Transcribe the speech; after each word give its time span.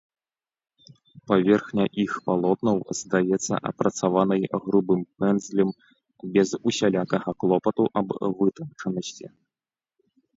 Паверхня 1.31 1.83
іх 2.03 2.13
палотнаў 2.29 2.77
здаецца 2.99 3.59
апрацаванай 3.71 4.41
грубым 4.63 5.01
пэндзлем 5.19 5.69
без 6.37 6.49
усялякага 6.71 7.29
клопату 7.45 7.83
аб 8.03 8.09
вытанчанасці. 8.41 9.25